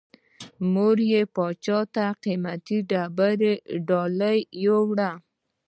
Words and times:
مور 0.71 0.97
یې 1.11 1.21
پاچا 1.35 1.79
ته 1.93 2.05
د 2.13 2.15
قیمتي 2.23 2.77
ډبرو 2.89 3.53
ډالۍ 3.87 4.39
یووړه. 4.63 5.11